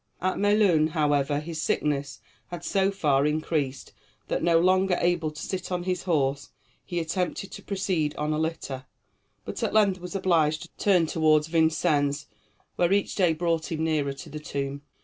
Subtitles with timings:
[0.19, 3.93] At Melun, however, his sickness had so far increased,
[4.29, 6.49] that, no longer able to sit on his horse,
[6.83, 8.85] he attempted to proceed on a litter,
[9.45, 12.25] but at length was obliged to turn toward Vincennes,
[12.77, 14.81] where each day brought him nearer to the tomb.